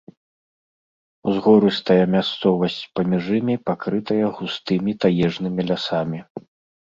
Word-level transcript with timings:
Узгорыстая 1.31 2.05
мясцовасць 2.13 2.79
паміж 2.99 3.23
імі 3.39 3.55
пакрытая 3.67 4.25
густымі 4.39 4.91
таежнымі 5.03 5.61
лясамі. 5.71 6.19